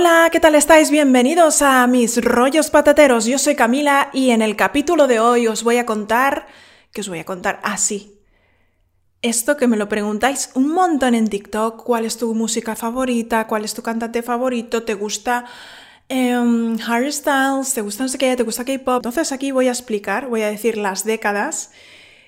Hola, 0.00 0.28
¿qué 0.30 0.38
tal 0.38 0.54
estáis? 0.54 0.92
Bienvenidos 0.92 1.60
a 1.60 1.84
mis 1.88 2.22
rollos 2.22 2.70
patateros. 2.70 3.24
Yo 3.24 3.36
soy 3.36 3.56
Camila 3.56 4.10
y 4.12 4.30
en 4.30 4.42
el 4.42 4.54
capítulo 4.54 5.08
de 5.08 5.18
hoy 5.18 5.48
os 5.48 5.64
voy 5.64 5.78
a 5.78 5.86
contar... 5.86 6.46
¿Qué 6.92 7.00
os 7.00 7.08
voy 7.08 7.18
a 7.18 7.24
contar? 7.24 7.58
Ah, 7.64 7.76
sí. 7.78 8.20
Esto 9.22 9.56
que 9.56 9.66
me 9.66 9.76
lo 9.76 9.88
preguntáis 9.88 10.50
un 10.54 10.68
montón 10.68 11.16
en 11.16 11.26
TikTok. 11.26 11.82
¿Cuál 11.82 12.04
es 12.04 12.16
tu 12.16 12.32
música 12.32 12.76
favorita? 12.76 13.48
¿Cuál 13.48 13.64
es 13.64 13.74
tu 13.74 13.82
cantante 13.82 14.22
favorito? 14.22 14.84
¿Te 14.84 14.94
gusta 14.94 15.46
um, 16.08 16.78
Harry 16.86 17.10
Styles? 17.10 17.74
¿Te 17.74 17.80
gusta 17.80 18.04
no 18.04 18.08
sé 18.08 18.18
qué? 18.18 18.36
¿Te 18.36 18.44
gusta 18.44 18.64
K-pop? 18.64 18.98
Entonces 18.98 19.32
aquí 19.32 19.50
voy 19.50 19.66
a 19.66 19.72
explicar, 19.72 20.28
voy 20.28 20.42
a 20.42 20.48
decir 20.48 20.78
las 20.78 21.02
décadas 21.02 21.72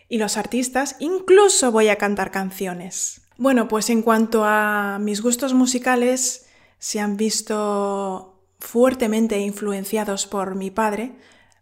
y 0.09 0.18
los 0.18 0.37
artistas. 0.37 0.96
Incluso 0.98 1.71
voy 1.71 1.87
a 1.87 1.95
cantar 1.95 2.32
canciones. 2.32 3.21
Bueno, 3.37 3.68
pues 3.68 3.91
en 3.91 4.02
cuanto 4.02 4.43
a 4.45 4.98
mis 5.00 5.23
gustos 5.23 5.55
musicales 5.55 6.46
se 6.80 6.98
han 6.98 7.16
visto 7.16 8.42
fuertemente 8.58 9.38
influenciados 9.38 10.26
por 10.26 10.57
mi 10.57 10.72
padre. 10.72 11.12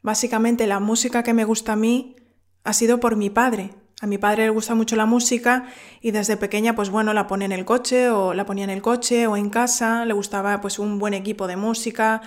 Básicamente 0.01 0.67
la 0.67 0.81
música 0.81 1.23
que 1.23 1.35
me 1.35 1.45
gusta 1.45 1.75
a 1.75 1.77
mí 1.77 2.17
ha 2.65 2.73
sido 2.73 3.01
por 3.01 3.17
mi 3.17 3.29
padre. 3.29 3.75
A 4.01 4.07
mi 4.07 4.17
padre 4.17 4.45
le 4.45 4.51
gusta 4.51 4.75
mucho 4.75 4.97
la 4.97 5.05
música 5.05 5.67
y 6.01 6.13
desde 6.13 6.39
pequeña 6.39 6.75
pues 6.75 6.89
bueno 6.89 7.13
la 7.13 7.27
pone 7.27 7.45
en 7.45 7.53
el 7.53 7.67
coche 7.67 8.09
o 8.09 8.33
la 8.33 8.47
ponía 8.47 8.65
en 8.65 8.71
el 8.71 8.81
coche 8.81 9.27
o 9.27 9.37
en 9.37 9.51
casa. 9.51 10.07
Le 10.07 10.15
gustaba 10.15 10.63
pues 10.63 10.79
un 10.79 10.99
buen 10.99 11.13
equipo 11.13 11.47
de 11.47 11.57
música 11.57 12.23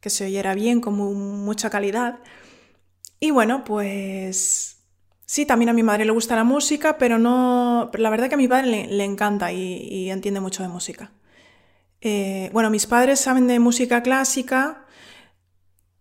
que 0.00 0.08
se 0.08 0.24
oyera 0.24 0.54
bien 0.54 0.80
con 0.80 0.94
mucha 0.94 1.68
calidad. 1.68 2.20
Y 3.20 3.32
bueno 3.32 3.64
pues 3.64 4.72
Sí, 5.32 5.46
también 5.46 5.70
a 5.70 5.72
mi 5.72 5.82
madre 5.82 6.04
le 6.04 6.12
gusta 6.12 6.36
la 6.36 6.44
música, 6.44 6.98
pero 6.98 7.18
no. 7.18 7.90
La 7.94 8.10
verdad 8.10 8.28
que 8.28 8.34
a 8.34 8.36
mi 8.36 8.48
padre 8.48 8.86
le, 8.86 9.04
encanta 9.04 9.50
y, 9.50 10.10
entiende 10.10 10.40
mucho 10.40 10.62
de 10.62 10.68
música. 10.68 11.10
Eh, 12.02 12.50
bueno, 12.52 12.68
mis 12.68 12.86
padres 12.86 13.20
saben 13.20 13.46
de 13.46 13.60
música 13.60 14.02
clásica. 14.02 14.84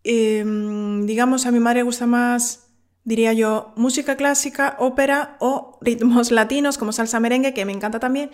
Em, 0.04 1.06
digamos, 1.06 1.46
a 1.46 1.52
mi 1.52 1.60
madre 1.60 1.84
gusta 1.84 2.08
más, 2.08 2.72
diría 3.04 3.34
yo, 3.34 3.72
música 3.78 4.18
clásica, 4.18 4.76
ópera 4.80 5.38
o 5.40 5.78
ritmos 5.82 6.32
latinos 6.32 6.78
como 6.80 6.92
salsa 6.92 7.20
merengue, 7.20 7.54
que 7.54 7.66
me 7.66 7.72
encanta 7.72 8.00
también. 8.00 8.32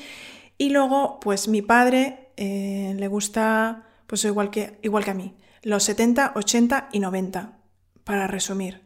Y 0.57 0.69
luego, 0.69 1.19
pues 1.19 1.49
mi 1.49 1.61
padre 1.61 2.31
eh, 2.37 2.95
le 2.97 3.07
gusta, 3.09 3.83
pues 4.07 4.23
igual 4.23 4.49
que, 4.49 4.79
igual 4.81 5.03
que 5.03 5.11
a 5.11 5.13
mí, 5.13 5.35
los 5.61 5.83
70, 5.83 6.31
80 6.35 6.89
y 6.93 6.99
90, 6.99 7.59
para 8.05 8.27
resumir. 8.27 8.81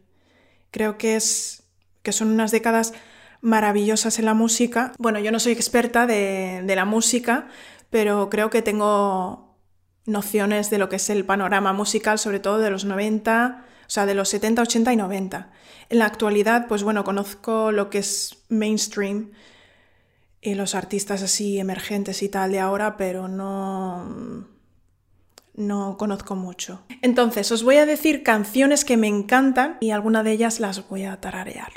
Creo 0.72 0.98
que 0.98 1.16
es 1.16 1.64
que 2.02 2.12
son 2.12 2.30
unas 2.30 2.50
décadas 2.50 2.94
maravillosas 3.42 4.18
en 4.18 4.26
la 4.26 4.34
música. 4.34 4.94
Bueno, 4.98 5.20
yo 5.20 5.32
no 5.32 5.40
soy 5.40 5.52
experta 5.52 6.08
de, 6.08 6.64
de 6.66 6.76
la 6.76 6.86
música, 6.86 7.48
pero 7.92 8.30
creo 8.31 8.50
que 8.50 8.64
tengo 8.64 9.56
nociones 10.08 10.72
de 10.72 10.80
lo 10.80 10.89
que 10.89 10.95
es 10.95 11.09
el 11.11 11.25
panorama 11.25 11.73
musical, 11.73 12.17
sobre 12.17 12.39
todo 12.39 12.58
de 12.58 12.72
los 12.72 12.86
90, 12.86 13.66
o 13.81 13.89
sea, 13.89 14.08
de 14.08 14.16
los 14.16 14.30
70, 14.30 14.64
80 14.64 14.94
y 14.94 14.95
90. 14.95 15.52
En 15.89 16.00
la 16.00 16.06
actualidad, 16.06 16.67
pues 16.67 16.81
bueno, 16.81 17.03
conozco 17.03 17.72
lo 17.72 17.92
que 17.92 18.00
es 18.00 18.44
mainstream 18.50 19.33
y 20.42 20.56
los 20.56 20.73
artistas 20.73 21.22
así 21.22 21.59
emergentes 21.59 22.23
y 22.23 22.30
tal 22.30 22.52
de 22.52 22.59
ahora, 22.59 22.98
pero 22.98 23.28
no 23.28 24.48
no 25.53 25.98
conozco 25.98 26.36
mucho. 26.36 26.81
Entonces, 27.02 27.52
os 27.52 27.64
voy 27.64 27.76
a 27.76 27.86
decir 27.86 28.23
canciones 28.23 28.86
que 28.86 28.98
me 28.98 29.08
encantan 29.08 29.78
y 29.81 29.92
alguna 29.92 30.23
de 30.23 30.31
ellas 30.31 30.59
las 30.59 30.88
voy 30.88 31.03
a 31.03 31.20
tararear. 31.20 31.73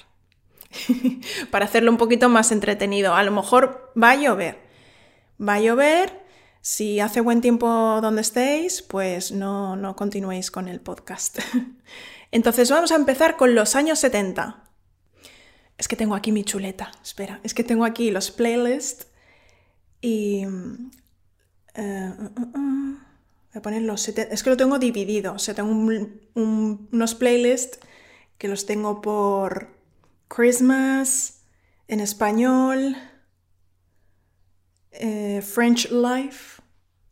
Para 1.51 1.65
hacerlo 1.65 1.91
un 1.91 1.97
poquito 1.99 2.29
más 2.29 2.53
entretenido. 2.53 3.15
A 3.15 3.23
lo 3.25 3.33
mejor 3.33 3.93
va 4.01 4.11
a 4.13 4.17
llover, 4.17 4.64
va 5.41 5.55
a 5.55 5.61
llover. 5.61 6.25
Si 6.61 7.01
hace 7.01 7.21
buen 7.21 7.41
tiempo 7.41 7.69
donde 8.01 8.23
estéis, 8.23 8.81
pues 8.83 9.33
no, 9.33 9.77
no 9.77 9.97
continuéis 9.97 10.51
con 10.51 10.69
el 10.69 10.81
podcast. 10.81 11.39
Entonces 12.31 12.71
vamos 12.71 12.91
a 12.91 12.97
empezar 12.97 13.37
con 13.37 13.55
los 13.55 13.77
años 13.77 13.99
70. 13.99 14.65
Es 15.77 15.89
que 15.89 15.97
tengo 15.97 16.15
aquí 16.15 16.33
mi 16.33 16.45
chuleta. 16.45 16.93
Espera, 17.03 17.41
es 17.43 17.55
que 17.55 17.65
tengo 17.65 17.85
aquí 17.85 18.11
los 18.11 18.31
playlists 18.31 19.09
y... 20.01 20.47
Eh, 21.75 22.13
uh, 22.19 22.41
uh, 22.41 22.59
uh, 22.59 22.99
voy 23.53 23.59
a 23.59 23.63
poner 23.63 23.83
los 23.83 24.01
70. 24.03 24.33
Es 24.35 24.43
que 24.43 24.51
lo 24.51 24.57
tengo 24.57 24.79
dividido. 24.79 25.35
O 25.35 25.39
sea, 25.39 25.55
tengo 25.55 25.71
unos 26.35 27.15
playlists 27.15 27.79
que 28.39 28.49
los 28.49 28.67
tengo 28.67 29.01
por 29.01 29.69
Christmas 30.29 31.43
en 31.89 32.01
español. 32.01 32.97
Eh, 34.95 35.43
French 35.43 35.91
Life, 35.91 36.63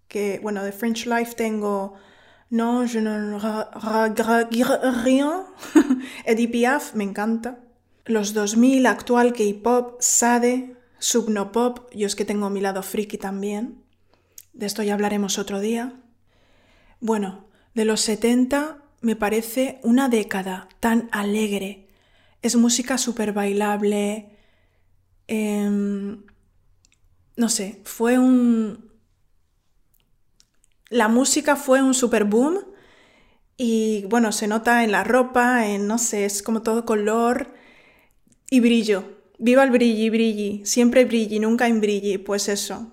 que 0.09 0.38
bueno, 0.43 0.62
de 0.62 0.72
French 0.72 1.06
Life 1.06 1.34
tengo 1.34 1.94
No, 2.50 2.87
je 2.87 3.00
ne 3.00 3.38
regrette 3.38 5.03
rien. 5.04 5.44
Edith 6.26 6.50
Piaf, 6.50 6.94
me 6.94 7.03
encanta. 7.03 7.59
Los 8.04 8.34
2000, 8.34 8.87
actual 8.87 9.32
K-pop, 9.32 9.97
Sade, 10.00 10.76
Subnopop, 10.98 11.91
yo 11.94 12.06
es 12.06 12.15
que 12.15 12.26
tengo 12.26 12.50
mi 12.50 12.60
lado 12.60 12.82
friki 12.82 13.16
también. 13.16 13.82
De 14.53 14.66
esto 14.66 14.82
ya 14.82 14.92
hablaremos 14.92 15.38
otro 15.38 15.60
día. 15.60 15.94
Bueno, 17.00 17.47
de 17.75 17.87
los 17.87 18.03
70 18.03 18.82
me 19.00 19.16
parece 19.16 19.81
una 19.82 20.10
década 20.10 20.69
tan 20.78 21.09
alegre. 21.10 21.88
Es 22.42 22.54
música 22.56 22.98
súper 22.98 23.32
bailable. 23.32 24.37
Eh, 25.26 26.19
no 27.37 27.48
sé, 27.48 27.81
fue 27.84 28.19
un... 28.19 28.91
La 30.88 31.09
música 31.09 31.56
fue 31.56 31.82
un 31.82 31.94
super 31.94 32.25
boom 32.25 32.59
y 33.56 34.04
bueno, 34.10 34.32
se 34.32 34.47
nota 34.47 34.84
en 34.84 34.93
la 34.93 35.04
ropa, 35.04 35.66
en 35.66 35.87
no 35.87 35.97
sé, 35.98 36.26
es 36.26 36.42
como 36.42 36.62
todo 36.62 36.84
color 36.84 37.54
y 38.50 38.60
brillo. 38.60 39.04
Viva 39.38 39.65
el 39.65 39.71
brilli, 39.71 40.10
brilli, 40.10 40.66
siempre 40.66 41.04
brilli, 41.06 41.38
nunca 41.38 41.66
en 41.66 41.81
brilli, 41.81 42.19
pues 42.19 42.48
eso. 42.48 42.92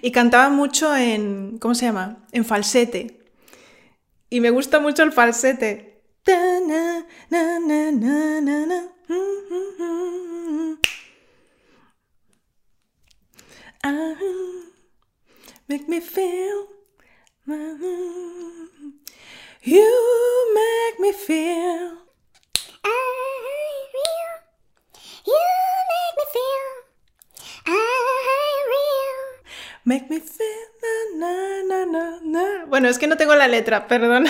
Y 0.00 0.10
cantaba 0.10 0.48
mucho 0.48 0.96
en, 0.96 1.58
¿cómo 1.58 1.74
se 1.74 1.84
llama? 1.84 2.24
En 2.32 2.44
falsete 2.44 3.21
y 4.32 4.40
me 4.40 4.48
gusta 4.48 4.80
mucho 4.80 5.02
el 5.02 5.12
falsete 5.12 5.92
make 15.72 15.88
me 15.88 16.00
feel. 16.00 16.68
I 27.64 28.66
real. 28.70 29.22
Make 29.84 30.06
me 30.08 30.20
feel. 30.20 30.72
Bueno, 32.68 32.88
es 32.88 32.98
que 32.98 33.06
no 33.06 33.16
tengo 33.16 33.34
la 33.34 33.48
letra, 33.48 33.86
perdón. 33.86 34.26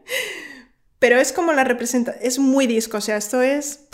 Pero 0.98 1.18
es 1.18 1.32
como 1.32 1.52
la 1.52 1.64
representa. 1.64 2.12
Es 2.12 2.38
muy 2.38 2.66
disco, 2.66 2.98
o 2.98 3.00
sea, 3.00 3.16
esto 3.16 3.42
es. 3.42 3.88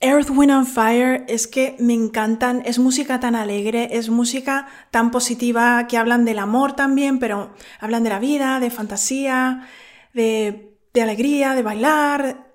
Earth, 0.00 0.30
Wind 0.30 0.50
and 0.50 0.66
Fire 0.66 1.24
es 1.28 1.46
que 1.46 1.76
me 1.78 1.92
encantan, 1.92 2.62
es 2.64 2.78
música 2.78 3.20
tan 3.20 3.34
alegre, 3.34 3.90
es 3.92 4.08
música 4.08 4.66
tan 4.90 5.10
positiva 5.10 5.86
que 5.88 5.98
hablan 5.98 6.24
del 6.24 6.38
amor 6.38 6.74
también, 6.74 7.18
pero 7.18 7.54
hablan 7.80 8.02
de 8.02 8.08
la 8.08 8.18
vida, 8.18 8.60
de 8.60 8.70
fantasía, 8.70 9.68
de, 10.14 10.78
de 10.94 11.02
alegría, 11.02 11.54
de 11.54 11.62
bailar. 11.62 12.50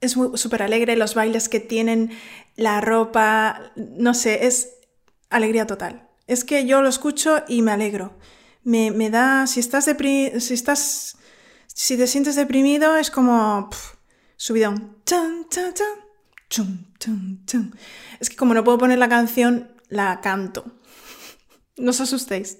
Es 0.00 0.12
súper 0.12 0.62
alegre 0.62 0.96
los 0.96 1.14
bailes 1.14 1.50
que 1.50 1.60
tienen, 1.60 2.10
la 2.56 2.80
ropa, 2.80 3.72
no 3.76 4.14
sé, 4.14 4.46
es 4.46 4.78
alegría 5.28 5.66
total. 5.66 6.08
Es 6.32 6.44
que 6.44 6.64
yo 6.64 6.80
lo 6.80 6.88
escucho 6.88 7.42
y 7.46 7.60
me 7.60 7.72
alegro. 7.72 8.16
Me, 8.64 8.90
me 8.90 9.10
da, 9.10 9.46
si 9.46 9.60
estás, 9.60 9.84
si 9.84 10.54
estás, 10.54 11.18
si 11.66 11.98
te 11.98 12.06
sientes 12.06 12.36
deprimido, 12.36 12.96
es 12.96 13.10
como 13.10 13.68
subidón. 14.36 14.96
Es 18.18 18.30
que 18.30 18.36
como 18.36 18.54
no 18.54 18.64
puedo 18.64 18.78
poner 18.78 18.98
la 18.98 19.10
canción, 19.10 19.76
la 19.88 20.22
canto. 20.22 20.64
No 21.76 21.90
os 21.90 22.00
asustéis. 22.00 22.58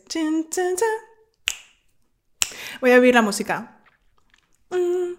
Voy 2.81 2.91
a 2.91 2.99
oír 2.99 3.15
la 3.15 3.23
música. 3.23 3.83
Tan, 4.69 5.17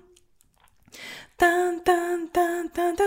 tan, 1.83 2.29
tan, 2.29 2.69
tan, 2.69 2.95
tan, 2.95 3.05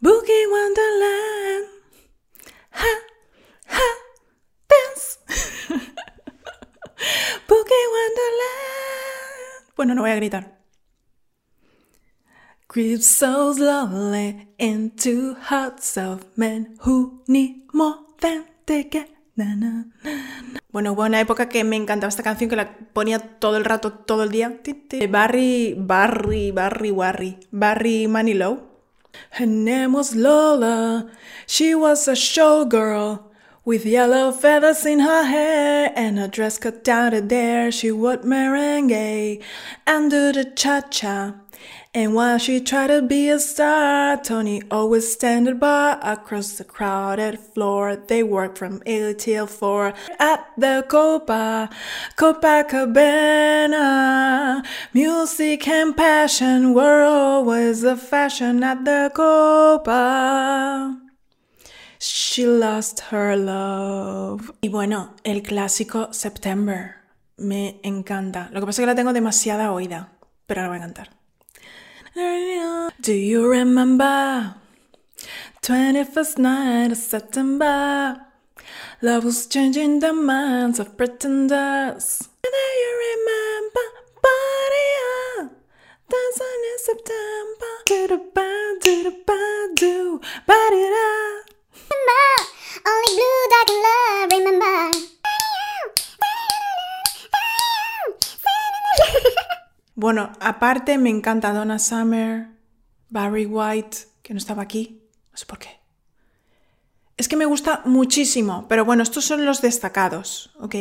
Boogie 0.00 0.46
Wonderland. 0.48 1.77
Ha, 2.78 3.76
ha, 3.76 3.86
dance. 4.68 5.18
Wonderland. 7.48 9.74
Bueno, 9.76 9.94
no 9.94 10.02
voy 10.02 10.10
a 10.10 10.16
gritar. 10.16 10.58
Creep 12.66 13.00
so 13.00 13.54
slowly 13.54 14.48
into 14.58 15.36
hearts 15.48 15.96
of 15.96 16.24
men 16.36 16.76
who 16.84 17.22
need 17.26 17.66
more 17.72 17.96
than 18.20 18.44
they 18.66 18.88
get. 18.90 19.08
Na, 19.36 19.54
na, 19.54 19.86
na, 20.02 20.60
bueno, 20.70 20.92
hubo 20.92 21.04
una 21.04 21.20
época 21.20 21.48
que 21.48 21.64
me 21.64 21.76
encantaba 21.76 22.08
esta 22.08 22.22
canción 22.22 22.50
que 22.50 22.56
la 22.56 22.76
ponía 22.92 23.38
todo 23.38 23.56
el 23.56 23.64
rato, 23.64 23.92
todo 23.92 24.24
el 24.24 24.30
día. 24.30 24.60
Barry, 25.08 25.74
Barry, 25.78 26.50
Barry, 26.50 26.90
Barry, 26.90 27.38
Barry 27.50 28.08
Manilow. 28.08 28.67
Her 29.30 29.46
name 29.46 29.92
was 29.92 30.14
Lola. 30.14 31.10
She 31.46 31.74
was 31.74 32.08
a 32.08 32.12
showgirl. 32.12 33.24
With 33.64 33.84
yellow 33.84 34.32
feathers 34.32 34.86
in 34.86 35.00
her 35.00 35.24
hair 35.24 35.92
and 35.94 36.18
a 36.18 36.26
dress 36.26 36.56
cut 36.58 36.82
down 36.82 37.10
to 37.10 37.20
there, 37.20 37.70
she 37.70 37.92
would 37.92 38.22
merengue 38.22 39.42
and 39.86 40.10
do 40.10 40.32
the 40.32 40.44
cha-cha. 40.44 41.34
And 41.98 42.14
while 42.14 42.38
she 42.38 42.60
tried 42.60 42.94
to 42.94 43.02
be 43.02 43.28
a 43.28 43.40
star, 43.40 44.16
Tony 44.22 44.62
always 44.70 45.12
standing 45.12 45.58
by 45.58 45.98
across 46.00 46.52
the 46.52 46.62
crowded 46.62 47.40
floor. 47.40 47.96
They 47.96 48.22
worked 48.22 48.56
from 48.56 48.80
8 48.86 49.18
till 49.18 49.48
4 49.48 49.92
at 50.20 50.46
the 50.56 50.84
Copa, 50.86 51.68
Copacabana. 52.16 53.74
Music 54.94 55.66
and 55.66 55.96
passion 55.96 56.72
were 56.72 57.02
always 57.02 57.80
the 57.80 57.96
fashion 57.96 58.62
at 58.62 58.84
the 58.84 59.10
Copa. 59.12 60.96
She 61.98 62.46
lost 62.46 63.00
her 63.10 63.36
love. 63.36 64.52
Y 64.62 64.68
bueno, 64.68 65.16
el 65.24 65.42
clásico 65.42 66.12
September. 66.14 66.94
Me 67.38 67.80
encanta. 67.82 68.50
Lo 68.52 68.60
que 68.60 68.66
pasa 68.66 68.82
es 68.82 68.84
que 68.84 68.86
la 68.86 68.94
tengo 68.94 69.12
demasiada 69.12 69.72
oída, 69.72 70.12
pero 70.46 70.60
ahora 70.60 70.68
voy 70.68 70.78
a 70.78 70.82
cantar. 70.82 71.17
Do 72.18 73.14
you 73.14 73.48
remember? 73.48 74.56
21st 75.62 76.38
night 76.38 76.90
of 76.90 76.98
September. 76.98 78.20
Love 79.00 79.24
was 79.24 79.46
changing 79.46 80.00
the 80.00 80.12
minds 80.12 80.80
of 80.80 80.96
pretenders. 80.96 82.28
Do 82.42 82.50
you 82.50 82.92
remember? 83.06 83.86
Body 84.26 85.52
That's 86.10 86.40
in 86.40 86.78
September. 86.88 87.72
Do 87.86 88.06
the 88.08 88.18
ba 88.34 88.48
do 88.82 89.02
the 89.04 89.14
ba 89.24 89.68
do, 89.76 90.20
body 90.44 90.84
da. 90.94 91.10
Remember, 91.88 92.34
Only 92.84 93.10
blue 93.14 93.46
dark 93.52 93.70
love, 93.86 94.30
remember. 94.32 95.17
Bueno, 100.00 100.32
aparte 100.38 100.96
me 100.96 101.10
encanta 101.10 101.52
Donna 101.52 101.80
Summer, 101.80 102.50
Barry 103.08 103.46
White, 103.46 103.96
que 104.22 104.32
no 104.32 104.38
estaba 104.38 104.62
aquí, 104.62 105.02
no 105.32 105.36
sé 105.36 105.44
por 105.44 105.58
qué. 105.58 105.80
Es 107.16 107.26
que 107.26 107.34
me 107.34 107.46
gusta 107.46 107.82
muchísimo, 107.84 108.66
pero 108.68 108.84
bueno, 108.84 109.02
estos 109.02 109.24
son 109.24 109.44
los 109.44 109.60
destacados, 109.60 110.54
¿ok? 110.60 110.76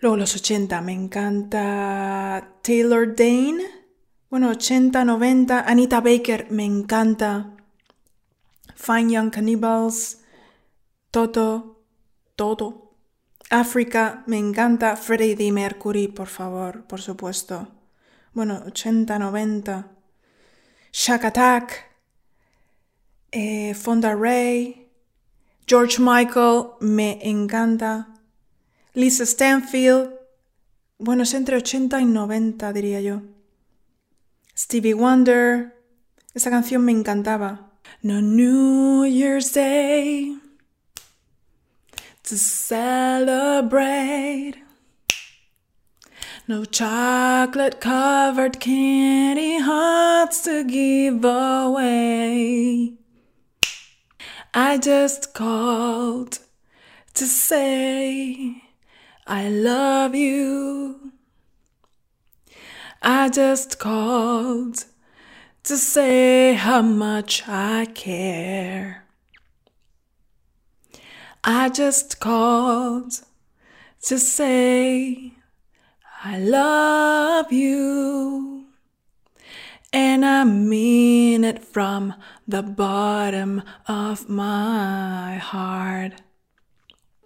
Luego 0.00 0.16
los 0.16 0.34
80, 0.34 0.80
me 0.80 0.94
encanta 0.94 2.54
Taylor 2.60 3.14
Dane, 3.14 3.62
bueno, 4.30 4.50
80, 4.50 5.04
90, 5.04 5.60
Anita 5.60 6.00
Baker, 6.00 6.48
me 6.50 6.64
encanta. 6.64 7.52
Fine 8.74 9.12
Young 9.12 9.30
Cannibals, 9.30 10.22
Toto, 11.12 11.84
Toto. 12.34 12.96
África, 13.48 14.24
me 14.26 14.38
encanta. 14.38 14.96
Freddie 14.96 15.52
Mercury, 15.52 16.08
por 16.08 16.26
favor, 16.26 16.82
por 16.88 17.00
supuesto. 17.00 17.75
Bueno, 18.36 18.62
80, 18.66 19.18
90. 19.18 19.88
Shack 20.92 21.24
Attack, 21.24 21.86
eh, 23.32 23.72
Fonda 23.72 24.14
Ray, 24.14 24.90
George 25.66 25.98
Michael, 25.98 26.72
me 26.80 27.18
encanta. 27.22 28.08
Lisa 28.92 29.24
Stanfield, 29.24 30.10
bueno, 30.98 31.22
es 31.22 31.32
entre 31.32 31.56
80 31.56 31.98
y 31.98 32.04
90, 32.04 32.74
diría 32.74 33.00
yo. 33.00 33.22
Stevie 34.54 34.92
Wonder, 34.92 35.74
esa 36.34 36.50
canción 36.50 36.84
me 36.84 36.92
encantaba. 36.92 37.70
No 38.02 38.20
New 38.20 39.06
Year's 39.06 39.54
Day 39.54 40.38
to 42.22 42.36
celebrate. 42.36 43.46
No 46.48 46.64
chocolate 46.64 47.80
covered 47.80 48.60
candy 48.60 49.58
hearts 49.58 50.42
to 50.42 50.62
give 50.62 51.24
away. 51.24 52.94
I 54.54 54.78
just 54.78 55.34
called 55.34 56.38
to 57.14 57.26
say 57.26 58.62
I 59.26 59.48
love 59.48 60.14
you. 60.14 61.10
I 63.02 63.28
just 63.28 63.80
called 63.80 64.84
to 65.64 65.76
say 65.76 66.54
how 66.54 66.80
much 66.80 67.42
I 67.48 67.86
care. 67.86 69.04
I 71.42 71.70
just 71.70 72.20
called 72.20 73.14
to 74.02 74.18
say 74.20 75.35
I 76.28 76.38
love 76.38 77.52
you. 77.52 78.64
And 79.92 80.24
I 80.26 80.42
mean 80.42 81.44
it 81.44 81.62
from 81.62 82.14
the 82.48 82.62
bottom 82.64 83.62
of 83.86 84.28
my 84.28 85.36
heart. 85.36 86.14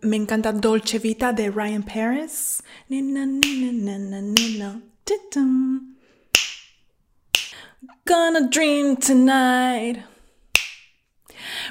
Me 0.02 0.18
encanta 0.18 0.52
Dolce 0.52 0.98
Vita 0.98 1.32
de 1.32 1.48
Ryan 1.48 1.82
Paris. 1.82 2.60
Gonna 8.04 8.50
dream 8.50 8.96
tonight. 8.96 10.02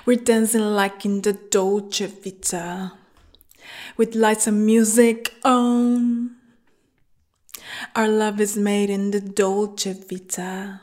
We're 0.03 0.17
dancing 0.17 0.61
like 0.61 1.05
in 1.05 1.21
the 1.21 1.33
Dolce 1.33 2.07
Vita. 2.07 2.93
With 3.97 4.15
lights 4.15 4.47
and 4.47 4.65
music 4.65 5.35
on. 5.43 6.38
Our 7.95 8.07
love 8.07 8.39
is 8.39 8.57
made 8.57 8.89
in 8.89 9.11
the 9.11 9.19
Dolce 9.21 9.93
Vita. 9.93 10.81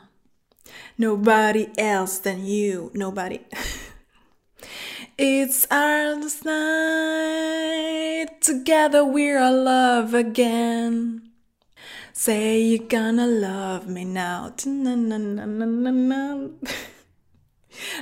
Nobody 0.97 1.69
else 1.77 2.19
than 2.19 2.45
you. 2.45 2.91
Nobody. 2.93 3.41
it's 5.17 5.67
our 5.69 6.15
last 6.15 6.45
night. 6.45 8.41
Together 8.41 9.05
we're 9.05 9.39
alive 9.39 10.13
again. 10.13 11.31
Say 12.13 12.61
you're 12.61 12.87
gonna 12.87 13.27
love 13.27 13.87
me 13.87 14.05
now. 14.05 14.53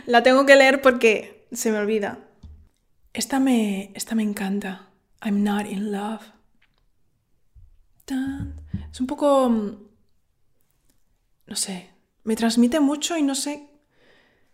La 0.08 0.22
tengo 0.24 0.46
que 0.46 0.56
leer 0.56 0.82
porque 0.82 1.48
se 1.52 1.72
me 1.72 1.80
olvida. 1.80 2.20
Esta 3.14 3.40
me, 3.40 3.92
esta 3.94 4.16
me 4.16 4.24
encanta. 4.24 4.88
I'm 5.22 5.44
not 5.44 5.66
in 5.66 5.92
love. 5.92 6.35
Es 8.08 9.00
un 9.00 9.08
poco... 9.08 9.50
No 11.48 11.56
sé. 11.56 11.92
Me 12.24 12.36
transmite 12.36 12.80
mucho 12.80 13.18
y 13.18 13.22
no 13.22 13.36
sé 13.36 13.70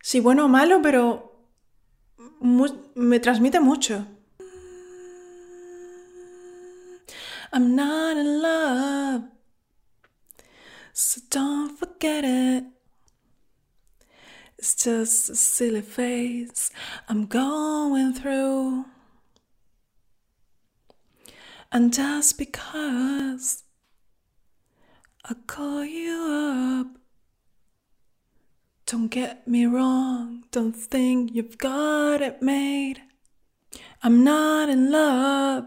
si 0.01 0.19
bueno 0.19 0.45
o 0.45 0.47
malo, 0.47 0.81
pero 0.81 1.47
me 2.95 3.19
transmite 3.19 3.59
mucho. 3.59 4.07
I'm 7.53 7.75
not 7.75 8.17
in 8.17 8.41
love. 8.41 9.23
So 10.93 11.21
don't 11.29 11.77
forget 11.77 12.23
it. 12.23 12.65
It's 14.57 14.75
just 14.75 15.29
a 15.29 15.35
silly 15.35 15.81
phase 15.81 16.71
I'm 17.09 17.25
going 17.25 18.13
through. 18.13 18.85
And 21.73 21.93
just 21.93 22.37
because 22.37 23.63
I 25.23 25.35
call 25.47 25.85
you 25.85 26.83
up, 26.83 26.87
don't 28.85 29.07
get 29.07 29.47
me 29.47 29.65
wrong, 29.65 30.43
don't 30.51 30.75
think 30.75 31.33
you've 31.33 31.57
got 31.57 32.21
it 32.21 32.41
made. 32.41 33.01
I'm 34.03 34.21
not 34.23 34.67
in 34.67 34.91
love, 34.91 35.65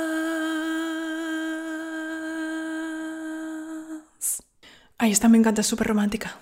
Ahí 4.99 5.13
está, 5.13 5.29
me 5.29 5.39
encanta, 5.39 5.63
súper 5.63 5.87
romántica. 5.87 6.39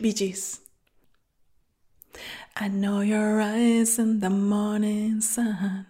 Gees. 0.00 0.60
I 2.56 2.68
know 2.68 3.00
your 3.00 3.40
eyes 3.40 3.98
in 3.98 4.20
the 4.20 4.30
morning 4.30 5.20
sun. 5.20 5.86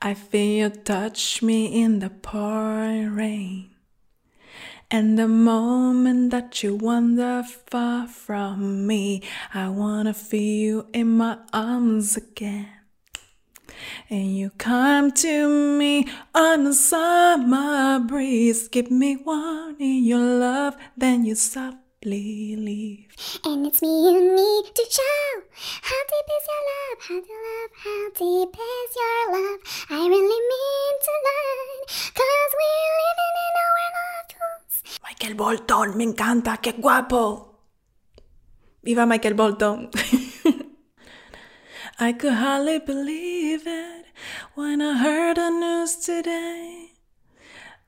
I 0.00 0.14
feel 0.14 0.68
you 0.68 0.70
touch 0.70 1.42
me 1.42 1.82
in 1.82 1.98
the 1.98 2.10
pouring 2.10 3.14
rain. 3.14 3.70
And 4.90 5.18
the 5.18 5.26
moment 5.28 6.30
that 6.30 6.62
you 6.62 6.76
wander 6.76 7.42
far 7.42 8.06
from 8.06 8.86
me, 8.86 9.22
I 9.54 9.68
wanna 9.68 10.14
feel 10.14 10.40
you 10.40 10.86
in 10.92 11.16
my 11.16 11.38
arms 11.52 12.16
again. 12.16 12.68
And 14.10 14.36
you 14.36 14.50
come 14.58 15.10
to 15.12 15.48
me 15.48 16.06
on 16.34 16.66
a 16.66 16.74
summer 16.74 17.98
breeze, 18.00 18.68
give 18.68 18.90
me 18.90 19.14
one 19.14 19.76
in 19.80 20.04
your 20.04 20.38
love, 20.38 20.76
then 20.96 21.24
you 21.24 21.34
softly 21.34 21.81
leave. 22.04 23.08
And 23.44 23.66
it's 23.66 23.82
me 23.82 23.88
you 23.88 24.20
need 24.34 24.74
to 24.74 24.84
show. 24.90 25.42
How 25.88 26.00
deep 26.10 26.28
is 26.36 26.44
your 26.50 26.62
love? 26.70 26.98
How 27.06 27.20
to 27.20 27.34
love? 27.46 27.70
How 27.84 28.02
deep 28.20 28.54
is 28.56 28.90
your 29.00 29.20
love? 29.34 29.60
I 29.90 29.92
really 30.08 30.40
mean 30.52 30.94
to 31.06 31.12
learn. 31.26 31.68
Cause 32.18 32.52
we're 32.60 32.92
living 33.02 33.36
in 33.46 33.54
our 33.62 33.72
ones. 34.52 34.74
Michael 35.02 35.34
Bolton, 35.34 35.96
me 35.96 36.04
encanta, 36.04 36.58
qué 36.58 36.72
guapo. 36.78 37.58
Viva 38.82 39.06
Michael 39.06 39.34
Bolton. 39.34 39.90
I 41.98 42.12
could 42.12 42.32
hardly 42.32 42.78
believe 42.80 43.62
it 43.66 44.06
when 44.54 44.80
I 44.82 44.96
heard 44.98 45.36
the 45.36 45.50
news 45.50 45.96
today. 45.96 46.91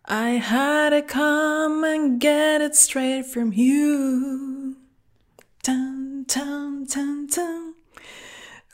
I 0.07 0.33
had 0.33 0.91
to 0.91 1.01
come 1.01 1.83
and 1.83 2.21
get 2.21 2.61
it 2.61 2.75
straight 2.75 3.25
from 3.25 3.55
you. 3.55 4.77
Dun, 5.63 6.25
dun, 6.29 6.85
dun, 6.85 7.27
dun. 7.27 7.75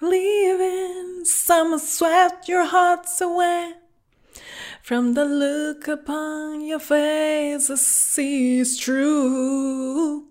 Leaving, 0.01 1.25
summer 1.25 1.79
swept 1.79 2.49
your 2.49 2.65
hearts 2.65 3.21
away. 3.21 3.75
From 4.83 5.15
the 5.15 5.25
look 5.25 5.87
upon 5.87 6.63
your 6.63 6.81
face, 6.81 7.71
I 7.71 7.77
see 7.77 8.59
it's 8.59 8.77
true. 8.77 10.27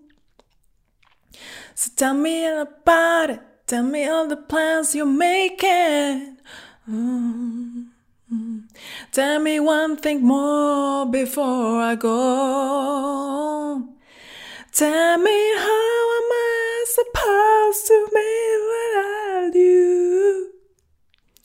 So 1.74 1.90
tell 1.96 2.12
me 2.12 2.46
all 2.46 2.60
about 2.60 3.30
it. 3.30 3.40
Tell 3.66 3.84
me 3.84 4.06
all 4.06 4.26
the 4.28 4.36
plans 4.36 4.94
you're 4.94 5.06
making. 5.06 6.36
Mm. 6.86 7.89
Tell 9.12 9.40
me 9.40 9.60
one 9.60 9.96
thing 9.96 10.22
more 10.22 11.06
before 11.06 11.80
I 11.82 11.94
go. 11.96 13.82
Tell 14.72 15.18
me 15.18 15.54
how 15.56 16.00
am 16.18 16.30
I 16.32 16.84
supposed 16.86 17.86
to 17.88 18.08
be 18.14 18.30
without 18.70 19.54
you? 19.54 20.52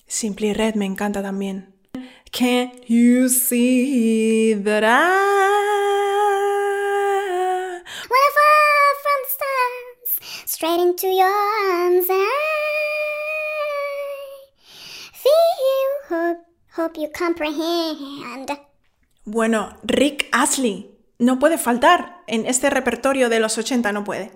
Simply 0.08 0.54
Red 0.54 0.76
me 0.76 0.86
encanta 0.86 1.22
también. 1.22 1.74
Can't 2.32 2.90
you 2.90 3.30
see 3.30 4.54
that 4.54 4.84
I 4.84 5.46
Wanna 8.12 8.32
fall 8.38 8.94
from 9.04 9.20
the 9.24 9.30
stars 9.36 10.12
straight 10.46 10.80
into 10.82 11.08
your 11.08 11.28
arms. 11.28 12.08
I 12.10 12.14
feel. 15.14 15.56
Hope, 16.08 16.45
hope 16.78 17.00
you 17.00 17.10
comprehend. 17.18 18.52
Bueno, 19.24 19.78
Rick 19.84 20.28
Astley 20.32 20.92
no 21.18 21.40
puede 21.40 21.58
faltar 21.58 22.22
en 22.28 22.46
este 22.46 22.70
repertorio 22.70 23.30
de 23.30 23.40
los 23.40 23.58
80, 23.58 23.92
no 23.92 24.04
puede. 24.04 24.32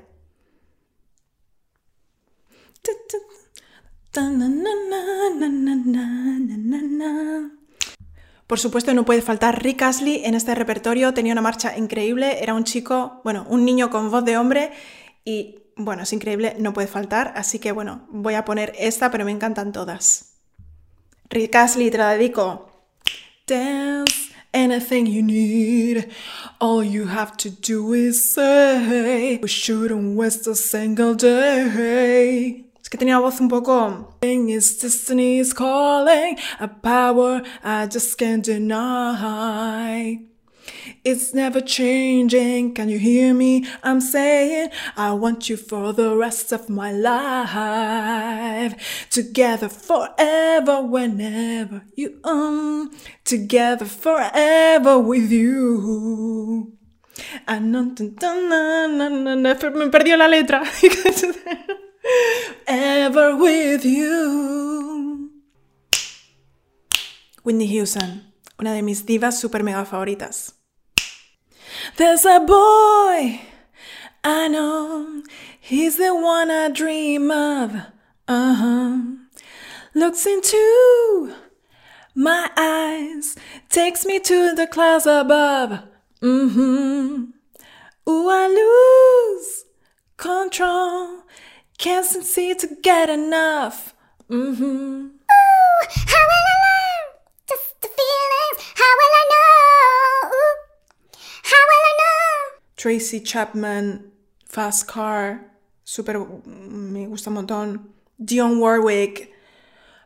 Por 8.47 8.59
supuesto, 8.59 8.93
no 8.93 9.05
puede 9.05 9.21
faltar 9.21 9.61
Rick 9.61 9.83
Astley 9.83 10.25
en 10.25 10.33
este 10.33 10.55
repertorio. 10.55 11.13
Tenía 11.13 11.33
una 11.33 11.41
marcha 11.41 11.77
increíble. 11.77 12.41
Era 12.41 12.55
un 12.55 12.63
chico, 12.63 13.21
bueno, 13.23 13.45
un 13.47 13.63
niño 13.63 13.91
con 13.91 14.09
voz 14.09 14.25
de 14.25 14.37
hombre. 14.37 14.71
Y 15.23 15.59
bueno, 15.75 16.03
es 16.03 16.13
increíble, 16.13 16.55
no 16.57 16.73
puede 16.73 16.87
faltar. 16.87 17.33
Así 17.35 17.59
que 17.59 17.71
bueno, 17.71 18.07
voy 18.09 18.33
a 18.33 18.45
poner 18.45 18.73
esta, 18.79 19.11
pero 19.11 19.23
me 19.23 19.31
encantan 19.31 19.71
todas. 19.71 20.28
Rick 21.31 21.53
Astley, 21.53 21.91
te 21.91 21.97
la 21.97 22.13
dedico. 22.13 22.69
Dance 23.45 24.31
anything 24.51 25.05
you 25.05 25.21
need. 25.21 26.09
All 26.59 26.83
you 26.83 27.05
have 27.05 27.37
to 27.37 27.51
do 27.51 27.93
is 27.93 28.33
say, 28.33 29.37
We 29.39 29.47
shouldn't 29.47 30.17
waste 30.17 30.47
a 30.47 30.55
single 30.55 31.13
day. 31.13 32.65
Es 32.81 32.89
que 32.89 32.97
tenía 32.97 33.19
voz 33.19 33.39
un 33.39 33.47
poco. 33.47 34.15
It's 34.23 34.79
destiny's 34.79 35.53
calling, 35.53 36.37
a 36.59 36.67
power 36.67 37.43
I 37.63 37.85
just 37.85 38.17
can't 38.17 38.43
deny. 38.43 40.28
It's 41.09 41.33
never 41.33 41.59
changing. 41.59 42.75
Can 42.75 42.87
you 42.87 42.99
hear 42.99 43.33
me? 43.33 43.65
I'm 43.81 43.99
saying 43.99 44.69
I 44.95 45.11
want 45.13 45.49
you 45.49 45.57
for 45.57 45.91
the 45.91 46.15
rest 46.15 46.51
of 46.51 46.69
my 46.69 46.91
life. 46.91 48.75
Together 49.09 49.69
forever, 49.69 50.83
whenever 50.83 51.81
you 51.95 52.19
um. 52.23 52.91
Together 53.25 53.87
forever 53.87 54.99
with 54.99 55.31
you. 55.31 56.77
Me 57.47 57.95
perdió 59.89 60.15
la 60.15 60.27
letra. 60.27 60.61
Ever 62.67 63.35
with 63.35 63.83
you. 63.83 65.31
Whitney 67.43 67.67
Houston, 67.67 68.31
una 68.59 68.73
de 68.73 68.83
mis 68.83 69.07
divas 69.07 69.39
super 69.39 69.63
mega 69.63 69.85
favoritas. 69.85 70.58
There's 71.97 72.25
a 72.25 72.39
boy 72.39 73.41
I 74.23 74.47
know, 74.49 75.23
he's 75.59 75.97
the 75.97 76.13
one 76.13 76.51
I 76.51 76.69
dream 76.69 77.31
of. 77.31 77.73
Uh 78.27 78.53
huh. 78.53 79.01
Looks 79.93 80.25
into 80.25 81.33
my 82.13 82.49
eyes, 82.57 83.35
takes 83.69 84.05
me 84.05 84.19
to 84.19 84.53
the 84.55 84.67
clouds 84.67 85.05
above. 85.05 85.83
Mm 86.21 86.51
hmm. 86.51 87.23
Ooh, 88.09 88.29
I 88.29 88.47
lose 88.47 89.65
control, 90.17 91.23
can't 91.77 92.05
seem 92.05 92.55
to 92.57 92.75
get 92.81 93.09
enough. 93.09 93.93
Mm 94.29 94.57
hmm. 94.57 95.07
Ooh, 95.31 96.68
Tracy 102.79 103.21
Chapman, 103.21 104.13
Fast 104.45 104.87
Car, 104.87 105.51
super, 105.83 106.17
me 106.45 107.07
gusta 107.07 107.29
un 107.29 107.33
montón. 107.33 107.93
Dion 108.17 108.57
Warwick, 108.57 109.33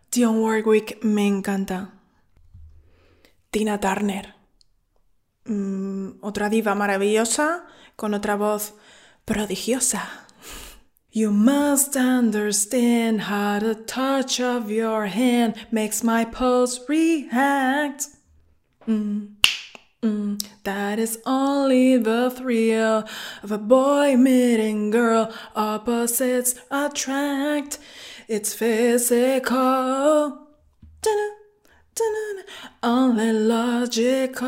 Dion 0.09 0.39
Warwick 0.39 1.03
me 1.03 1.27
encanta. 1.27 1.91
Tina 3.51 3.79
Turner, 3.79 4.33
mm, 5.45 6.17
otra 6.21 6.49
diva 6.49 6.73
maravillosa 6.73 7.67
con 7.95 8.15
otra 8.15 8.35
voz 8.35 8.73
prodigiosa. 9.23 10.09
You 11.11 11.29
must 11.29 11.95
understand 11.95 13.29
how 13.29 13.59
the 13.59 13.75
touch 13.75 14.39
of 14.39 14.71
your 14.71 15.05
hand 15.05 15.53
makes 15.69 16.03
my 16.03 16.25
pulse 16.25 16.79
react. 16.89 18.07
Mm. 18.87 19.42
Mm, 20.03 20.45
that 20.65 20.99
is 20.99 21.17
only 21.25 21.95
the 21.95 22.29
thrill 22.29 23.07
of 23.41 23.51
a 23.53 23.57
boy 23.57 24.17
meeting 24.17 24.89
girl. 24.89 25.33
Opposites 25.55 26.55
attract. 26.69 27.79
It's 28.27 28.53
physical. 28.53 30.39
Dun-dun, 31.01 32.43
only 32.83 33.31
logical. 33.31 34.43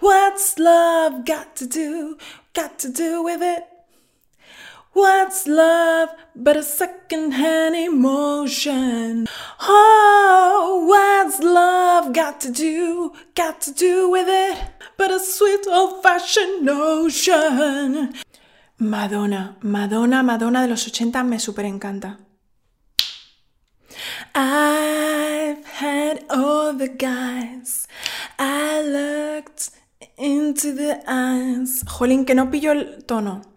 What's 0.00 0.58
love 0.58 1.24
got 1.24 1.56
to 1.56 1.66
do? 1.66 2.18
Got 2.52 2.78
to 2.80 2.90
do 2.90 3.22
with 3.22 3.40
it? 3.40 3.64
What's 4.96 5.46
love 5.46 6.08
but 6.34 6.56
a 6.56 6.62
second-hand 6.62 7.76
emotion? 7.76 9.28
Oh, 9.60 10.86
what's 10.88 11.38
love 11.38 12.14
got 12.14 12.40
to 12.40 12.50
do, 12.50 13.12
got 13.34 13.60
to 13.60 13.72
do 13.72 14.08
with 14.08 14.26
it? 14.26 14.56
But 14.96 15.10
a 15.10 15.20
sweet 15.20 15.66
old-fashioned 15.68 16.64
notion. 16.64 18.14
Madonna, 18.78 19.58
Madonna, 19.60 20.22
Madonna 20.22 20.62
de 20.62 20.68
los 20.68 20.86
80 20.86 21.24
me 21.24 21.38
super 21.38 21.64
encanta. 21.64 22.16
I've 24.34 25.62
had 25.66 26.24
all 26.30 26.72
the 26.72 26.88
guys. 26.88 27.86
I 28.38 28.80
looked 28.80 29.72
into 30.16 30.72
the 30.72 31.02
eyes. 31.06 31.84
Jolín, 31.84 32.24
que 32.26 32.34
no 32.34 32.46
pillo 32.50 32.72
el 32.72 33.02
tono. 33.02 33.55